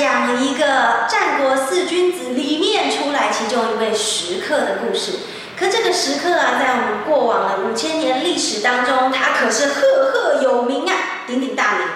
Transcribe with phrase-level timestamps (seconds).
[0.00, 5.12] 讲一个战国四君子里面出来其中一位食客的故事。
[5.58, 10.94] 可这个食客啊，在我们过往的五千年历史当中，他可是赫赫有名啊，
[11.26, 11.86] 鼎鼎大名。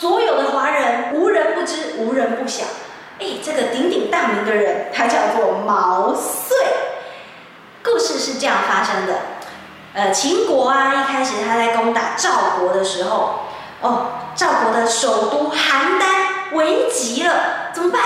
[0.00, 2.64] 所有的华人无人不知，无人不晓。
[3.20, 6.56] 哎，这个鼎鼎大名的人，他叫做毛遂。
[7.84, 9.14] 故事是这样发生的：
[9.94, 13.40] 呃，秦国啊，一开始他在攻打赵国的时候，
[13.80, 16.17] 哦，赵国的首都邯郸
[16.52, 18.02] 危急了，怎么办？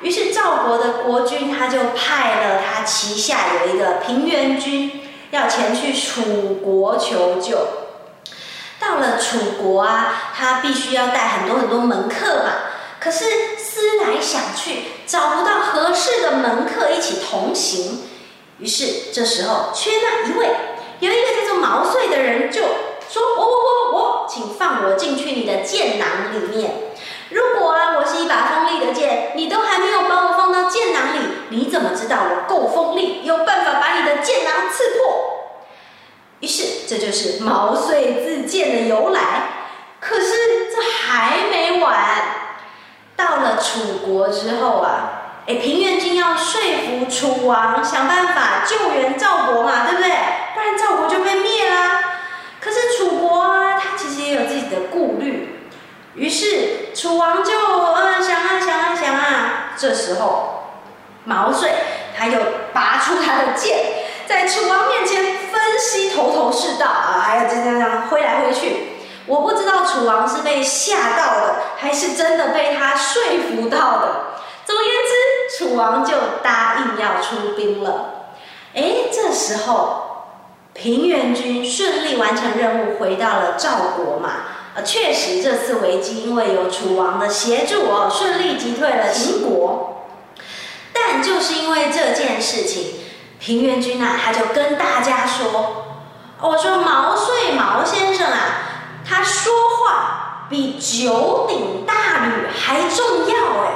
[0.00, 7.58] 于是赵国的国君他就派了他旗下有一个平原君，要前去楚国求救。
[8.80, 12.50] 到了楚国啊，他必须要带很多很多门客嘛。
[12.98, 13.24] 可是
[13.56, 18.02] 思来想去，找不到合适的门客一起同行。
[18.58, 20.46] 于是这时候缺那一位，
[21.00, 22.60] 有一个叫做毛遂的人就
[23.08, 26.74] 说：“我我我我，请放我进去你的剑囊里面。
[27.32, 35.28] 如果啊，我是一把锋利的剑，你都还没有把我放到剑囊里，你怎么知道我够锋利，有办法把你的剑囊刺破？”
[36.40, 39.20] 于是，这就是毛遂自荐的由来。
[40.00, 41.94] 可是这还没完，
[43.14, 50.10] 到了楚国之后啊，哎，平原君要说服楚王想办法救援赵国嘛，对不对？
[50.54, 52.00] 不然赵国就被灭啦。
[52.60, 55.68] 可是楚国啊，他其实也有自己的顾虑。
[56.14, 60.68] 于是楚王就啊想啊想啊想啊，这时候
[61.24, 61.72] 毛遂
[62.16, 62.38] 他又
[62.72, 63.76] 拔出他的剑。
[64.28, 68.92] 在楚王面前分析头头是道啊，还要这样这样挥来挥去。
[69.26, 74.26] 我不知道楚王是被吓到的，还是真的被他说服到的。
[74.64, 78.28] 总而言之，楚王就答应要出兵了。
[78.74, 80.28] 哎，这时候
[80.72, 84.30] 平原君顺利完成任务，回到了赵国嘛。
[84.74, 90.06] 呃，确实这次危机因为有楚王的协助哦，顺利击退了秦国。
[90.92, 92.94] 但就是因为这件事情。
[93.44, 95.98] 平原君啊，他就跟大家说
[96.40, 98.38] ：“我说毛遂毛先生啊，
[99.04, 103.72] 他说话比九鼎大吕还重要哎，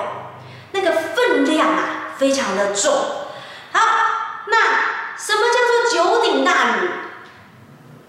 [0.71, 2.93] 那个分量啊，非常的重。
[3.73, 3.81] 好，
[4.47, 4.57] 那
[5.19, 6.89] 什么叫做九鼎大吕？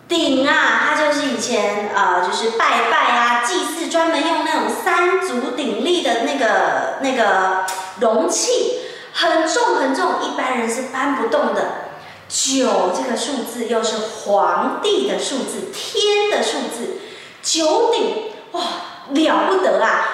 [0.08, 7.66] 鼎啊，它就是以前呃，是拜拜啊，祭祀专门用那种三足鼎立的那个那个
[8.00, 8.82] 容器。”
[9.20, 11.88] 很重很重，一般人是搬不动的。
[12.30, 17.00] 九这个数字又是皇帝的数字，天的数字，
[17.42, 18.62] 九鼎哇
[19.10, 20.06] 了不得啊！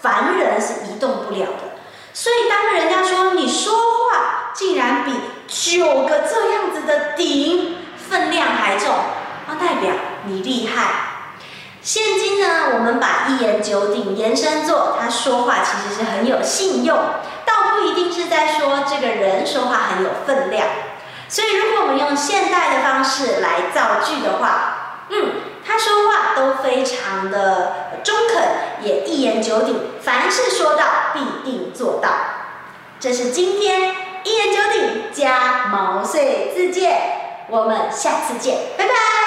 [0.00, 1.78] 凡人是移动不了的。
[2.12, 5.12] 所以当人家说你说话竟然比
[5.46, 8.92] 九个这样子的鼎分量还重，
[9.46, 9.92] 那代表
[10.24, 11.17] 你厉害。
[11.88, 16.94] 现今呢，我们把一言九鼎延伸做他说话其实是很有信用。
[17.46, 20.66] 倒不一定是在说这个人说话很有分量，
[21.30, 25.32] 所以如果我们用现代的方式来造句的话，嗯，
[25.66, 30.84] 他说话都非常的中肯，也一言九鼎，凡是说到
[31.14, 32.10] 必定做到。
[33.00, 33.94] 这是今天
[34.24, 39.17] 一言九鼎加毛遂自荐，我们下次见，拜拜。